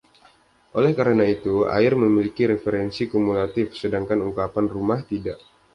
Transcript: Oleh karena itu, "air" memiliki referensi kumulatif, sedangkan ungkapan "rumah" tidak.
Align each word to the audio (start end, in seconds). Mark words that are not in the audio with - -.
Oleh 0.77 0.91
karena 0.99 1.25
itu, 1.35 1.53
"air" 1.77 1.93
memiliki 2.03 2.43
referensi 2.53 3.03
kumulatif, 3.13 3.67
sedangkan 3.81 4.19
ungkapan 4.33 4.65
"rumah" 4.75 4.97
tidak. 5.09 5.37